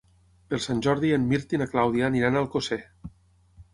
Per 0.53 0.59
Sant 0.65 0.79
Jordi 0.87 1.11
en 1.19 1.27
Mirt 1.33 1.53
i 1.57 1.61
na 1.63 1.67
Clàudia 1.75 2.07
aniran 2.11 2.39
a 2.39 2.43
Alcosser. 2.45 2.81